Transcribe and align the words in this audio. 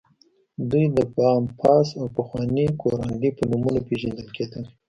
دوی 0.69 0.85
د 0.97 0.99
پامپاس 1.15 1.87
او 1.99 2.05
پخواني 2.17 2.65
کوراندي 2.81 3.29
په 3.37 3.43
نومونو 3.49 3.79
پېژندل 3.87 4.27
کېدل. 4.35 4.63